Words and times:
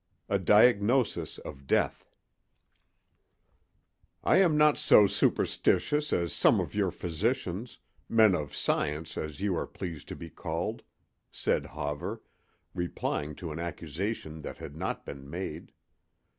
A 0.27 0.39
DIAGNOSIS 0.39 1.37
OF 1.37 1.67
DEATH 1.67 2.09
"I 4.23 4.37
am 4.37 4.57
not 4.57 4.79
so 4.79 5.05
superstitious 5.05 6.11
as 6.11 6.33
some 6.33 6.59
of 6.59 6.73
your 6.73 6.89
physicians—men 6.89 8.33
of 8.33 8.55
science, 8.55 9.15
as 9.15 9.41
you 9.41 9.55
are 9.55 9.67
pleased 9.67 10.07
to 10.07 10.15
be 10.15 10.31
called," 10.31 10.81
said 11.31 11.65
Hawver, 11.67 12.23
replying 12.73 13.35
to 13.35 13.51
an 13.51 13.59
accusation 13.59 14.41
that 14.41 14.57
had 14.57 14.75
not 14.75 15.05
been 15.05 15.29
made. 15.29 15.71